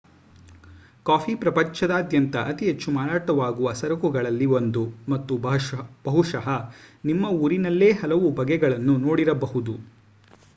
[1.05, 5.35] coffee ಪ್ರಪಂಚದಾದ್ಯಂತ ಅತಿ ಹೆಚ್ಚು ಮಾರಾಟವಾಗುವ ಸರಕುಗಳಲ್ಲಿ ಒಂದು ಮತ್ತು
[6.05, 6.47] ಬಹುಶಃ
[7.05, 9.75] ನಿಮ್ಮ ಊರಿನಲ್ಲೇ ಹಲವು ಬಗೆಗಳನ್ನು ನೋಡಿರಬಹುದು